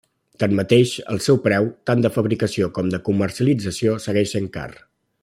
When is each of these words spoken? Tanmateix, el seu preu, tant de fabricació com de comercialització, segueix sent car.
Tanmateix, 0.43 0.93
el 1.15 1.21
seu 1.25 1.37
preu, 1.43 1.69
tant 1.91 2.01
de 2.05 2.11
fabricació 2.17 2.71
com 2.79 2.89
de 2.97 3.03
comercialització, 3.11 3.97
segueix 4.07 4.37
sent 4.37 4.53
car. 4.57 4.69